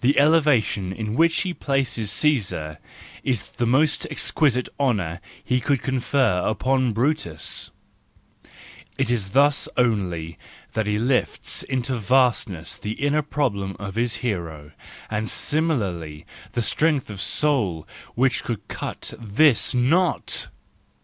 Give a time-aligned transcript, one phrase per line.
[0.00, 2.78] The elevation in which he places Caesar
[3.22, 7.70] is the most exquisite honour he could confer upon Brutus;
[8.98, 10.38] it is thus only
[10.72, 14.72] that he lifts into vastness the inner problem of his hero,
[15.08, 17.86] and similarly the strength of soul
[18.16, 20.48] which could cut this knot